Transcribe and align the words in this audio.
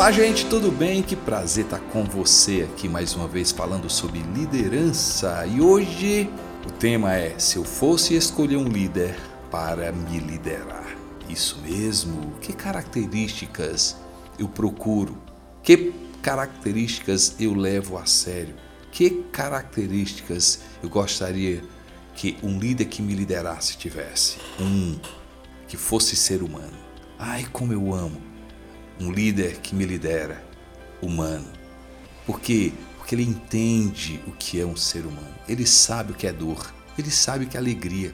Olá, 0.00 0.10
gente, 0.10 0.46
tudo 0.46 0.72
bem? 0.72 1.02
Que 1.02 1.14
prazer 1.14 1.66
estar 1.66 1.78
com 1.78 2.04
você 2.04 2.62
aqui 2.62 2.88
mais 2.88 3.14
uma 3.14 3.28
vez 3.28 3.52
falando 3.52 3.90
sobre 3.90 4.20
liderança. 4.34 5.44
E 5.46 5.60
hoje 5.60 6.26
o 6.66 6.72
tema 6.72 7.14
é: 7.14 7.38
se 7.38 7.58
eu 7.58 7.64
fosse 7.64 8.14
escolher 8.14 8.56
um 8.56 8.66
líder 8.66 9.14
para 9.50 9.92
me 9.92 10.18
liderar. 10.18 10.96
Isso 11.28 11.60
mesmo. 11.62 12.32
Que 12.40 12.54
características 12.54 13.94
eu 14.38 14.48
procuro? 14.48 15.18
Que 15.62 15.92
características 16.22 17.34
eu 17.38 17.52
levo 17.52 17.98
a 17.98 18.06
sério? 18.06 18.54
Que 18.90 19.10
características 19.30 20.60
eu 20.82 20.88
gostaria 20.88 21.62
que 22.14 22.38
um 22.42 22.58
líder 22.58 22.86
que 22.86 23.02
me 23.02 23.14
liderasse 23.14 23.76
tivesse? 23.76 24.38
Um 24.58 24.98
que 25.68 25.76
fosse 25.76 26.16
ser 26.16 26.42
humano. 26.42 26.72
Ai, 27.18 27.46
como 27.52 27.74
eu 27.74 27.92
amo 27.92 28.29
um 29.00 29.10
líder 29.10 29.56
que 29.60 29.74
me 29.74 29.86
lidera, 29.86 30.44
humano. 31.00 31.46
Por 32.26 32.38
quê? 32.40 32.72
Porque 32.98 33.14
ele 33.14 33.22
entende 33.24 34.20
o 34.26 34.32
que 34.32 34.60
é 34.60 34.66
um 34.66 34.76
ser 34.76 35.06
humano. 35.06 35.34
Ele 35.48 35.66
sabe 35.66 36.12
o 36.12 36.14
que 36.14 36.26
é 36.26 36.32
dor. 36.32 36.72
Ele 36.98 37.10
sabe 37.10 37.44
o 37.44 37.48
que 37.48 37.56
é 37.56 37.60
alegria. 37.60 38.12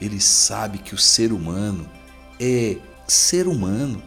Ele 0.00 0.20
sabe 0.20 0.78
que 0.78 0.94
o 0.94 0.98
ser 0.98 1.32
humano 1.32 1.90
é 2.38 2.76
ser 3.06 3.48
humano. 3.48 4.00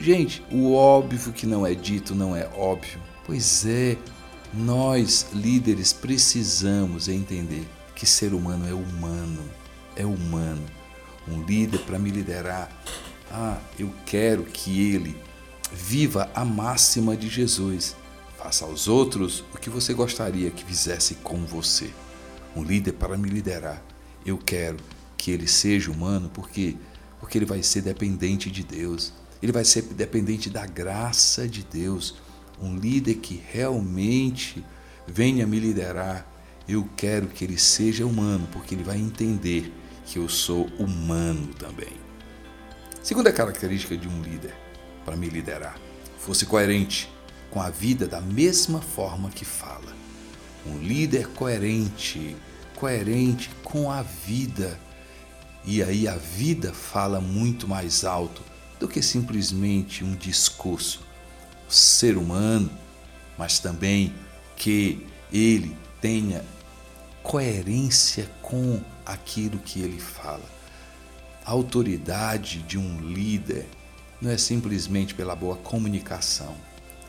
Gente, 0.00 0.42
o 0.50 0.72
óbvio 0.72 1.32
que 1.32 1.46
não 1.46 1.66
é 1.66 1.74
dito 1.74 2.14
não 2.14 2.34
é 2.34 2.48
óbvio. 2.56 3.00
Pois 3.26 3.66
é, 3.66 3.98
nós 4.54 5.26
líderes 5.34 5.92
precisamos 5.92 7.08
entender 7.08 7.66
que 7.94 8.06
ser 8.06 8.32
humano 8.32 8.66
é 8.66 8.72
humano. 8.72 9.42
É 9.94 10.06
humano. 10.06 10.64
Um 11.28 11.42
líder 11.42 11.80
para 11.80 11.98
me 11.98 12.10
liderar, 12.10 12.70
ah, 13.30 13.58
eu 13.78 13.92
quero 14.06 14.44
que 14.44 14.94
ele 14.94 15.16
Viva 15.72 16.30
a 16.34 16.44
máxima 16.44 17.16
de 17.16 17.28
Jesus. 17.28 17.96
Faça 18.38 18.64
aos 18.64 18.88
outros 18.88 19.44
o 19.54 19.58
que 19.58 19.70
você 19.70 19.92
gostaria 19.92 20.50
que 20.50 20.64
fizesse 20.64 21.16
com 21.16 21.44
você. 21.44 21.90
Um 22.54 22.62
líder 22.62 22.92
para 22.92 23.16
me 23.16 23.28
liderar. 23.28 23.82
Eu 24.24 24.38
quero 24.38 24.76
que 25.16 25.30
ele 25.30 25.46
seja 25.46 25.90
humano 25.90 26.30
porque 26.32 26.76
porque 27.18 27.38
ele 27.38 27.46
vai 27.46 27.62
ser 27.62 27.82
dependente 27.82 28.50
de 28.50 28.62
Deus. 28.62 29.12
Ele 29.42 29.52
vai 29.52 29.64
ser 29.64 29.82
dependente 29.82 30.48
da 30.48 30.66
graça 30.66 31.48
de 31.48 31.64
Deus. 31.64 32.14
Um 32.60 32.76
líder 32.76 33.16
que 33.16 33.42
realmente 33.52 34.64
venha 35.06 35.46
me 35.46 35.58
liderar. 35.58 36.26
Eu 36.68 36.88
quero 36.96 37.28
que 37.28 37.44
ele 37.44 37.58
seja 37.58 38.06
humano, 38.06 38.48
porque 38.52 38.74
ele 38.74 38.82
vai 38.82 38.98
entender 38.98 39.72
que 40.04 40.18
eu 40.18 40.28
sou 40.28 40.66
humano 40.78 41.48
também. 41.54 41.92
Segunda 43.02 43.32
característica 43.32 43.96
de 43.96 44.08
um 44.08 44.20
líder, 44.20 44.54
para 45.06 45.16
me 45.16 45.28
liderar. 45.28 45.78
Fosse 46.18 46.44
coerente 46.44 47.08
com 47.50 47.62
a 47.62 47.70
vida 47.70 48.08
da 48.08 48.20
mesma 48.20 48.82
forma 48.82 49.30
que 49.30 49.44
fala. 49.44 49.94
Um 50.66 50.78
líder 50.78 51.28
coerente, 51.28 52.36
coerente 52.74 53.48
com 53.62 53.90
a 53.90 54.02
vida. 54.02 54.78
E 55.64 55.82
aí 55.82 56.08
a 56.08 56.16
vida 56.16 56.72
fala 56.72 57.20
muito 57.20 57.68
mais 57.68 58.04
alto 58.04 58.42
do 58.80 58.88
que 58.88 59.00
simplesmente 59.00 60.04
um 60.04 60.14
discurso. 60.14 61.00
O 61.68 61.72
ser 61.72 62.16
humano, 62.16 62.70
mas 63.38 63.60
também 63.60 64.12
que 64.56 65.06
ele 65.32 65.76
tenha 66.00 66.44
coerência 67.22 68.30
com 68.42 68.80
aquilo 69.04 69.58
que 69.58 69.80
ele 69.80 70.00
fala. 70.00 70.44
A 71.44 71.52
autoridade 71.52 72.62
de 72.62 72.76
um 72.76 73.00
líder 73.00 73.66
não 74.20 74.30
é 74.30 74.38
simplesmente 74.38 75.14
pela 75.14 75.36
boa 75.36 75.56
comunicação. 75.56 76.56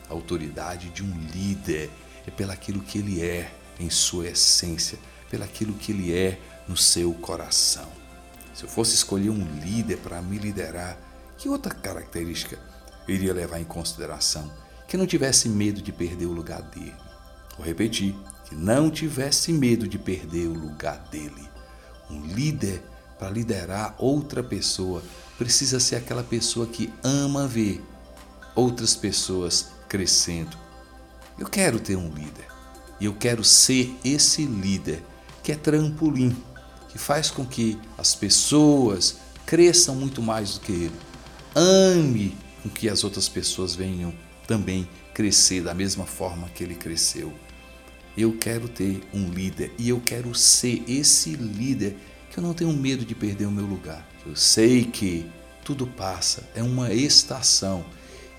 A 0.08 0.12
autoridade 0.12 0.90
de 0.90 1.02
um 1.02 1.18
líder 1.32 1.90
é 2.26 2.30
pelaquilo 2.30 2.80
que 2.80 2.98
ele 2.98 3.22
é 3.22 3.50
em 3.78 3.90
sua 3.90 4.28
essência, 4.28 4.98
pelaquilo 5.30 5.74
que 5.74 5.92
ele 5.92 6.14
é 6.14 6.38
no 6.66 6.76
seu 6.76 7.12
coração. 7.14 7.88
Se 8.54 8.64
eu 8.64 8.68
fosse 8.68 8.94
escolher 8.94 9.30
um 9.30 9.60
líder 9.60 9.98
para 9.98 10.20
me 10.20 10.38
liderar, 10.38 10.98
que 11.36 11.48
outra 11.48 11.74
característica 11.74 12.58
eu 13.06 13.14
iria 13.14 13.32
levar 13.32 13.60
em 13.60 13.64
consideração? 13.64 14.52
Que 14.86 14.96
não 14.96 15.06
tivesse 15.06 15.48
medo 15.48 15.80
de 15.80 15.92
perder 15.92 16.26
o 16.26 16.32
lugar 16.32 16.62
dele. 16.62 16.94
Vou 17.56 17.66
repetir, 17.66 18.14
que 18.44 18.54
não 18.54 18.90
tivesse 18.90 19.52
medo 19.52 19.86
de 19.86 19.98
perder 19.98 20.48
o 20.48 20.54
lugar 20.54 20.98
dele. 21.10 21.48
Um 22.10 22.24
líder 22.26 22.82
para 23.18 23.30
liderar 23.30 23.94
outra 23.98 24.42
pessoa 24.42 25.02
precisa 25.36 25.78
ser 25.78 25.96
aquela 25.96 26.22
pessoa 26.22 26.66
que 26.66 26.92
ama 27.02 27.46
ver 27.46 27.82
outras 28.54 28.96
pessoas 28.96 29.70
crescendo. 29.88 30.56
Eu 31.38 31.46
quero 31.46 31.78
ter 31.78 31.96
um 31.96 32.08
líder 32.12 32.46
e 33.00 33.04
eu 33.04 33.14
quero 33.14 33.44
ser 33.44 33.94
esse 34.04 34.44
líder 34.44 35.02
que 35.42 35.52
é 35.52 35.54
trampolim, 35.54 36.36
que 36.88 36.98
faz 36.98 37.30
com 37.30 37.46
que 37.46 37.78
as 37.96 38.14
pessoas 38.14 39.18
cresçam 39.46 39.94
muito 39.94 40.20
mais 40.20 40.54
do 40.54 40.60
que 40.60 40.72
ele. 40.72 41.00
Ame 41.54 42.36
com 42.62 42.68
que 42.68 42.88
as 42.88 43.04
outras 43.04 43.28
pessoas 43.28 43.74
venham 43.74 44.12
também 44.46 44.88
crescer 45.14 45.62
da 45.62 45.74
mesma 45.74 46.04
forma 46.04 46.48
que 46.48 46.62
ele 46.62 46.74
cresceu. 46.74 47.32
Eu 48.16 48.36
quero 48.36 48.68
ter 48.68 49.00
um 49.14 49.28
líder 49.28 49.72
e 49.78 49.88
eu 49.88 50.00
quero 50.00 50.34
ser 50.34 50.82
esse 50.88 51.34
líder 51.36 51.96
que 52.30 52.38
eu 52.38 52.42
não 52.42 52.54
tenho 52.54 52.72
medo 52.72 53.04
de 53.04 53.14
perder 53.14 53.46
o 53.46 53.50
meu 53.50 53.64
lugar. 53.64 54.06
Eu 54.26 54.36
sei 54.36 54.84
que 54.84 55.30
tudo 55.64 55.86
passa, 55.86 56.48
é 56.54 56.62
uma 56.62 56.92
estação. 56.92 57.84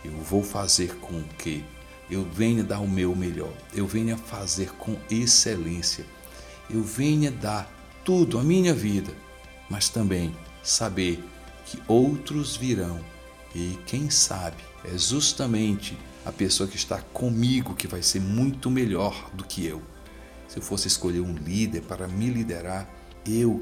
Eu 0.04 0.14
vou 0.14 0.44
fazer 0.44 0.96
com 0.96 1.24
que 1.38 1.64
eu 2.10 2.24
venha 2.24 2.64
dar 2.64 2.80
o 2.80 2.88
meu 2.88 3.16
melhor, 3.16 3.54
eu 3.74 3.86
venha 3.86 4.18
fazer 4.18 4.72
com 4.74 4.98
excelência, 5.12 6.06
eu 6.70 6.82
venha 6.82 7.30
dar 7.30 7.72
tudo 8.04 8.40
a 8.40 8.44
minha 8.44 8.74
vida, 8.74 9.14
mas 9.70 9.90
também 9.90 10.36
saber 10.64 11.24
que 11.66 11.80
outros 11.88 12.56
virão 12.56 13.00
e 13.54 13.78
quem 13.86 14.10
sabe 14.10 14.58
é 14.84 14.98
justamente 14.98 15.98
a 16.26 16.32
pessoa 16.32 16.68
que 16.68 16.76
está 16.76 17.00
comigo 17.14 17.76
que 17.76 17.88
vai 17.88 18.02
ser 18.02 18.20
muito 18.20 18.70
melhor 18.70 19.30
do 19.34 19.44
que 19.44 19.66
eu. 19.66 19.82
Se 20.48 20.58
eu 20.58 20.64
fosse 20.64 20.88
escolher 20.88 21.20
um 21.20 21.36
líder 21.36 21.82
para 21.82 22.08
me 22.08 22.30
liderar, 22.30 22.90
eu 23.26 23.62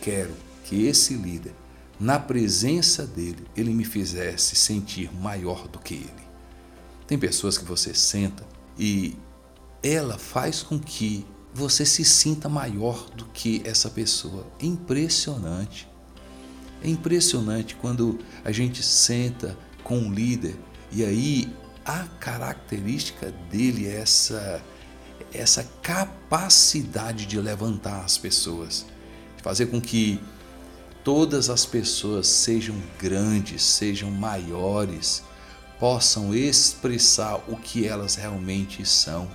quero 0.00 0.34
que 0.64 0.86
esse 0.86 1.14
líder, 1.14 1.54
na 1.98 2.18
presença 2.18 3.06
dele, 3.06 3.46
ele 3.56 3.72
me 3.72 3.84
fizesse 3.84 4.56
sentir 4.56 5.12
maior 5.14 5.66
do 5.68 5.78
que 5.78 5.94
ele. 5.94 6.26
Tem 7.06 7.18
pessoas 7.18 7.56
que 7.56 7.64
você 7.64 7.94
senta 7.94 8.44
e 8.78 9.16
ela 9.82 10.18
faz 10.18 10.62
com 10.62 10.78
que 10.78 11.24
você 11.54 11.86
se 11.86 12.04
sinta 12.04 12.48
maior 12.48 13.08
do 13.10 13.24
que 13.26 13.62
essa 13.64 13.88
pessoa. 13.88 14.46
É 14.60 14.66
impressionante. 14.66 15.88
É 16.82 16.88
impressionante 16.88 17.74
quando 17.76 18.18
a 18.44 18.52
gente 18.52 18.82
senta 18.82 19.56
com 19.82 19.98
um 19.98 20.12
líder 20.12 20.56
e 20.92 21.04
aí 21.04 21.52
a 21.84 22.04
característica 22.20 23.32
dele 23.50 23.86
é 23.86 24.00
essa 24.00 24.62
essa 25.32 25.64
capacidade 25.82 27.26
de 27.26 27.40
levantar 27.40 28.04
as 28.04 28.16
pessoas 28.16 28.86
fazer 29.46 29.66
com 29.66 29.80
que 29.80 30.18
todas 31.04 31.48
as 31.48 31.64
pessoas 31.64 32.26
sejam 32.26 32.74
grandes, 32.98 33.62
sejam 33.62 34.10
maiores, 34.10 35.22
possam 35.78 36.34
expressar 36.34 37.36
o 37.46 37.54
que 37.54 37.86
elas 37.86 38.16
realmente 38.16 38.84
são. 38.84 39.30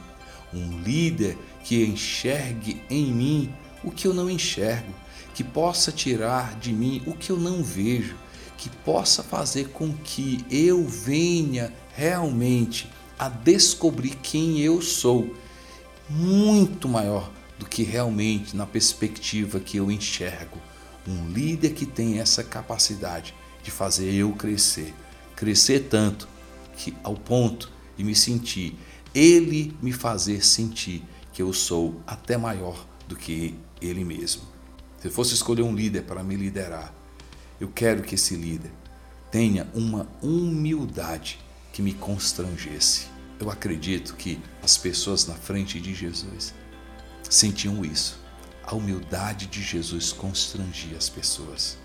Um 0.53 0.81
líder 0.81 1.37
que 1.63 1.85
enxergue 1.85 2.83
em 2.89 3.05
mim 3.05 3.53
o 3.85 3.89
que 3.89 4.05
eu 4.05 4.13
não 4.13 4.29
enxergo, 4.29 4.93
que 5.33 5.45
possa 5.45 5.93
tirar 5.93 6.59
de 6.59 6.73
mim 6.73 7.01
o 7.07 7.13
que 7.13 7.29
eu 7.29 7.37
não 7.37 7.63
vejo, 7.63 8.17
que 8.57 8.69
possa 8.69 9.23
fazer 9.23 9.69
com 9.69 9.93
que 9.93 10.43
eu 10.51 10.85
venha 10.85 11.73
realmente 11.95 12.91
a 13.17 13.29
descobrir 13.29 14.17
quem 14.21 14.59
eu 14.59 14.81
sou, 14.81 15.33
muito 16.09 16.89
maior 16.89 17.31
do 17.61 17.67
que 17.67 17.83
realmente 17.83 18.57
na 18.57 18.65
perspectiva 18.65 19.59
que 19.59 19.77
eu 19.77 19.91
enxergo. 19.91 20.57
Um 21.07 21.29
líder 21.29 21.75
que 21.75 21.85
tem 21.85 22.17
essa 22.17 22.43
capacidade 22.43 23.35
de 23.61 23.69
fazer 23.69 24.11
eu 24.11 24.33
crescer, 24.33 24.91
crescer 25.35 25.81
tanto 25.81 26.27
que 26.75 26.91
ao 27.03 27.13
ponto 27.13 27.71
de 27.95 28.03
me 28.03 28.15
sentir, 28.15 28.75
ele 29.13 29.77
me 29.79 29.91
fazer 29.91 30.43
sentir 30.43 31.03
que 31.31 31.43
eu 31.43 31.53
sou 31.53 32.01
até 32.07 32.35
maior 32.35 32.83
do 33.07 33.15
que 33.15 33.53
ele 33.79 34.03
mesmo. 34.03 34.41
Se 34.99 35.09
eu 35.09 35.11
fosse 35.11 35.35
escolher 35.35 35.61
um 35.61 35.75
líder 35.75 36.01
para 36.01 36.23
me 36.23 36.35
liderar, 36.35 36.91
eu 37.59 37.67
quero 37.67 38.01
que 38.01 38.15
esse 38.15 38.35
líder 38.35 38.71
tenha 39.29 39.69
uma 39.75 40.07
humildade 40.19 41.39
que 41.71 41.83
me 41.83 41.93
constrangesse. 41.93 43.05
Eu 43.39 43.51
acredito 43.51 44.15
que 44.15 44.39
as 44.63 44.77
pessoas 44.77 45.27
na 45.27 45.35
frente 45.35 45.79
de 45.79 45.93
Jesus 45.93 46.55
sentiam 47.31 47.83
isso. 47.83 48.19
A 48.63 48.75
humildade 48.75 49.47
de 49.47 49.63
Jesus 49.63 50.11
constrangia 50.11 50.97
as 50.97 51.09
pessoas. 51.09 51.77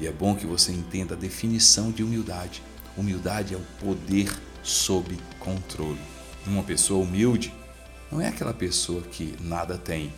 E 0.00 0.06
é 0.06 0.12
bom 0.12 0.34
que 0.34 0.46
você 0.46 0.72
entenda 0.72 1.14
a 1.14 1.18
definição 1.18 1.92
de 1.92 2.02
humildade. 2.02 2.62
Humildade 2.96 3.54
é 3.54 3.56
o 3.56 3.66
poder 3.78 4.34
sob 4.62 5.16
controle. 5.38 6.00
Uma 6.46 6.62
pessoa 6.62 7.04
humilde 7.04 7.52
não 8.10 8.20
é 8.20 8.28
aquela 8.28 8.54
pessoa 8.54 9.02
que 9.02 9.36
nada 9.40 9.76
tem, 9.76 10.12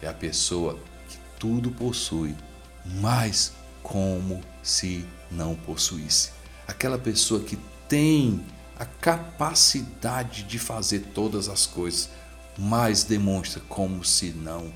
é 0.00 0.08
a 0.08 0.14
pessoa 0.14 0.78
que 1.08 1.18
tudo 1.38 1.70
possui, 1.70 2.36
mas 2.84 3.52
como 3.82 4.40
se 4.62 5.04
não 5.30 5.54
possuísse. 5.54 6.30
Aquela 6.66 6.98
pessoa 6.98 7.40
que 7.40 7.58
tem 7.88 8.44
a 8.78 8.84
capacidade 8.84 10.44
de 10.44 10.58
fazer 10.58 11.00
todas 11.14 11.48
as 11.48 11.66
coisas, 11.66 12.10
mas 12.60 13.04
demonstra 13.04 13.62
como 13.70 14.04
se 14.04 14.32
não. 14.32 14.70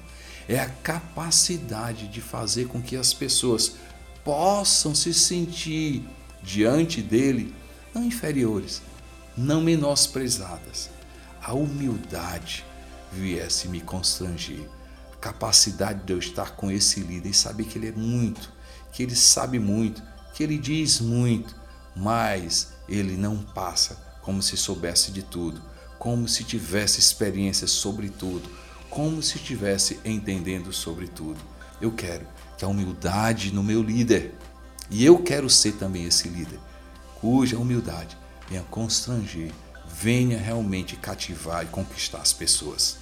É 0.49 0.59
a 0.59 0.69
capacidade 0.69 2.09
de 2.09 2.23
fazer 2.23 2.67
com 2.67 2.81
que 2.81 2.97
as 2.97 3.13
pessoas 3.13 3.77
possam 4.25 4.95
se 4.95 5.13
sentir 5.13 6.03
diante 6.43 7.03
dele 7.03 7.55
não 7.95 8.03
inferiores, 8.03 8.81
não 9.37 9.61
menosprezadas. 9.61 10.89
A 11.43 11.53
humildade 11.53 12.65
viesse 13.13 13.69
me 13.69 13.83
constranger, 13.83 14.67
a 15.13 15.17
capacidade 15.17 16.05
de 16.05 16.13
eu 16.15 16.19
estar 16.19 16.53
com 16.53 16.71
esse 16.71 17.01
líder 17.01 17.29
e 17.29 17.35
saber 17.35 17.65
que 17.65 17.77
ele 17.77 17.89
é 17.89 17.93
muito, 17.93 18.51
que 18.93 19.03
ele 19.03 19.15
sabe 19.15 19.59
muito, 19.59 20.03
que 20.33 20.43
ele 20.43 20.57
diz 20.57 21.01
muito, 21.01 21.55
mas 21.95 22.73
ele 22.89 23.15
não 23.15 23.37
passa 23.37 24.03
como 24.23 24.43
se 24.43 24.57
soubesse 24.57 25.13
de 25.13 25.23
tudo, 25.23 25.74
como 25.99 26.29
se 26.29 26.45
tivesse 26.45 26.99
experiência 27.01 27.67
sobre 27.67 28.09
tudo, 28.09 28.49
como 28.91 29.23
se 29.23 29.37
estivesse 29.37 29.99
entendendo 30.05 30.73
sobre 30.73 31.09
tudo. 31.09 31.41
Eu 31.81 31.93
quero 31.93 32.27
que 32.57 32.65
a 32.65 32.69
humildade 32.69 33.53
no 33.53 33.63
meu 33.63 33.83
líder, 33.83 34.35
e 34.91 35.05
eu 35.05 35.19
quero 35.19 35.51
ser 35.51 35.73
também 35.73 36.05
esse 36.05 36.29
líder, 36.29 36.59
cuja 37.21 37.59
humildade 37.59 38.17
venha 38.49 38.63
constranger, 38.65 39.51
venha 39.89 40.39
realmente 40.39 40.97
cativar 40.97 41.65
e 41.65 41.69
conquistar 41.69 42.19
as 42.19 42.33
pessoas. 42.33 42.99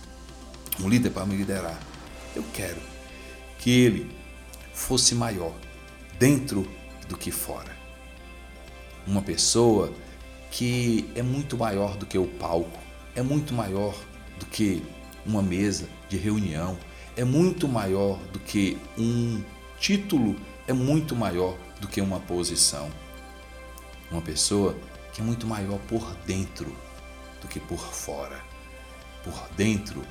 Um 0.81 0.89
líder 0.89 1.11
para 1.11 1.27
me 1.27 1.37
liderar, 1.37 1.79
eu 2.35 2.45
quero 2.55 2.81
que 3.59 3.71
ele 3.71 4.17
fosse 4.73 5.15
maior 5.15 5.55
dentro 6.19 6.67
do 7.09 7.17
que 7.17 7.31
fora. 7.31 7.77
Uma 9.07 9.21
pessoa 9.21 9.93
que 10.53 11.11
é 11.15 11.23
muito 11.23 11.57
maior 11.57 11.97
do 11.97 12.05
que 12.05 12.19
o 12.19 12.27
palco, 12.27 12.79
é 13.17 13.23
muito 13.23 13.55
maior 13.55 13.99
do 14.39 14.45
que 14.45 14.83
uma 15.25 15.43
mesa 15.43 15.89
de 16.11 16.19
reunião, 16.19 16.79
é 17.17 17.25
muito 17.25 17.67
maior 17.67 18.19
do 18.33 18.39
que 18.39 18.77
um 18.99 19.43
título, 19.81 20.37
é 20.69 20.73
muito 20.75 21.17
maior 21.17 21.57
do 21.81 21.89
que 21.89 22.03
uma 22.03 22.21
posição. 22.21 22.91
Uma 24.11 24.21
pessoa 24.21 24.77
que 25.15 25.23
é 25.23 25.25
muito 25.25 25.47
maior 25.47 25.79
por 25.89 26.15
dentro 26.27 26.71
do 27.41 27.49
que 27.49 27.59
por 27.59 27.81
fora. 27.81 28.39
Por 29.25 29.49
dentro, 29.57 30.03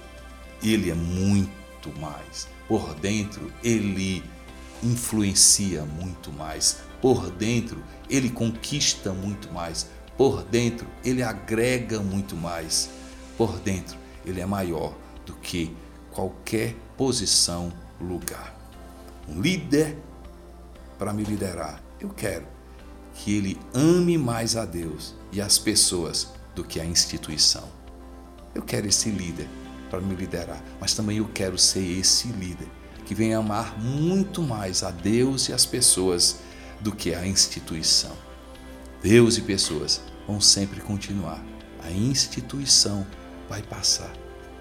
ele 0.63 0.89
é 0.89 0.95
muito 0.95 1.91
mais. 1.99 2.47
Por 2.67 2.95
dentro, 2.95 3.53
ele 3.63 4.23
influencia 4.81 5.85
muito 5.85 6.31
mais. 6.31 6.79
Por 6.99 7.29
dentro, 7.29 7.83
ele 8.09 8.31
conquista 8.31 9.13
muito 9.13 9.51
mais. 9.53 9.87
Por 10.21 10.43
dentro, 10.43 10.85
ele 11.03 11.23
agrega 11.23 11.99
muito 11.99 12.35
mais. 12.35 12.91
Por 13.35 13.57
dentro, 13.57 13.97
ele 14.23 14.39
é 14.39 14.45
maior 14.45 14.95
do 15.25 15.33
que 15.33 15.75
qualquer 16.11 16.75
posição, 16.95 17.73
lugar. 17.99 18.55
Um 19.27 19.41
líder 19.41 19.97
para 20.99 21.11
me 21.11 21.23
liderar, 21.23 21.81
eu 21.99 22.09
quero 22.09 22.45
que 23.15 23.35
ele 23.35 23.59
ame 23.73 24.15
mais 24.15 24.55
a 24.55 24.63
Deus 24.63 25.15
e 25.31 25.41
as 25.41 25.57
pessoas 25.57 26.27
do 26.53 26.63
que 26.63 26.79
a 26.79 26.85
instituição. 26.85 27.67
Eu 28.53 28.61
quero 28.61 28.85
esse 28.85 29.09
líder 29.09 29.49
para 29.89 30.01
me 30.01 30.13
liderar, 30.13 30.63
mas 30.79 30.93
também 30.93 31.17
eu 31.17 31.29
quero 31.33 31.57
ser 31.57 31.97
esse 31.97 32.27
líder 32.27 32.67
que 33.07 33.15
venha 33.15 33.39
amar 33.39 33.75
muito 33.79 34.43
mais 34.43 34.83
a 34.83 34.91
Deus 34.91 35.49
e 35.49 35.53
as 35.53 35.65
pessoas 35.65 36.41
do 36.79 36.91
que 36.91 37.15
a 37.15 37.25
instituição. 37.25 38.15
Deus 39.01 39.39
e 39.39 39.41
pessoas 39.41 40.10
vão 40.27 40.39
sempre 40.39 40.81
continuar, 40.81 41.43
a 41.83 41.91
instituição 41.91 43.05
vai 43.49 43.61
passar. 43.61 44.11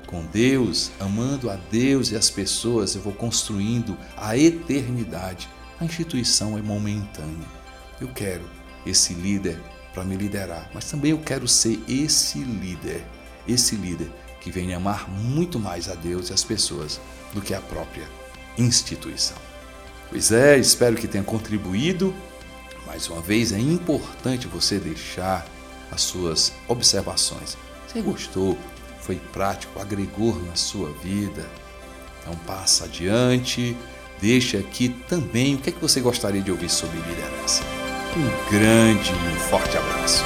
Com 0.07 0.25
Deus, 0.27 0.91
amando 0.99 1.49
a 1.49 1.57
Deus 1.57 2.11
e 2.11 2.17
as 2.17 2.29
pessoas, 2.31 2.97
eu 2.97 3.01
vou 3.01 3.13
construindo 3.13 3.97
a 4.17 4.37
eternidade. 4.37 5.49
A 5.79 5.85
instituição 5.85 6.59
é 6.59 6.63
momentânea. 6.63 7.47
Eu 8.01 8.09
quero 8.09 8.45
esse 8.85 9.15
líder 9.15 9.57
para 9.95 10.05
me 10.05 10.17
liderar, 10.17 10.69
mas 10.75 10.91
também 10.91 11.13
eu 11.13 11.19
quero 11.19 11.47
ser 11.47 11.79
esse 11.89 12.39
líder, 12.39 13.05
esse 13.47 13.77
líder 13.77 14.11
que 14.41 14.51
venha 14.51 14.79
amar 14.79 15.09
muito 15.09 15.59
mais 15.59 15.89
a 15.89 15.95
Deus 15.95 16.31
e 16.31 16.33
as 16.33 16.43
pessoas 16.43 17.01
do 17.33 17.41
que 17.41 17.55
a 17.55 17.61
própria 17.61 18.09
instituição. 18.59 19.37
Pois 20.09 20.33
é, 20.33 20.59
espero 20.59 20.97
que 20.97 21.07
tenha 21.07 21.23
contribuído. 21.23 22.15
Mais 22.91 23.09
uma 23.09 23.21
vez, 23.21 23.53
é 23.53 23.61
importante 23.61 24.49
você 24.49 24.81
deixar 24.81 25.47
as 25.93 26.01
suas 26.01 26.53
observações. 26.67 27.57
Você 27.87 28.03
gostou? 28.03 28.59
foi 29.01 29.17
prático, 29.33 29.81
agregou 29.81 30.41
na 30.43 30.55
sua 30.55 30.93
vida. 31.03 31.45
Então 32.21 32.37
passa 32.47 32.85
adiante, 32.85 33.77
deixa 34.21 34.59
aqui 34.59 34.91
também 35.09 35.55
o 35.55 35.59
que, 35.59 35.71
é 35.71 35.73
que 35.73 35.81
você 35.81 36.01
gostaria 36.01 36.43
de 36.43 36.51
ouvir 36.51 36.69
sobre 36.69 36.99
liderança. 36.99 37.63
Um 38.17 38.51
grande 38.51 39.11
e 39.11 39.37
um 39.37 39.41
forte 39.49 39.77
abraço. 39.77 40.23